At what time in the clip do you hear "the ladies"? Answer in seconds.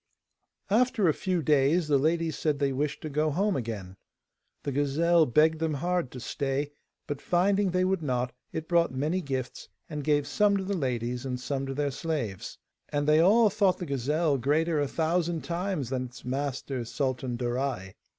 1.87-2.35, 10.63-11.23